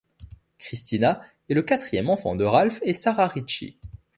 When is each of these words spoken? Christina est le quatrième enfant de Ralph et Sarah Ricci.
Christina 0.57 1.21
est 1.47 1.53
le 1.53 1.61
quatrième 1.61 2.09
enfant 2.09 2.35
de 2.35 2.43
Ralph 2.43 2.79
et 2.81 2.91
Sarah 2.95 3.27
Ricci. 3.27 3.77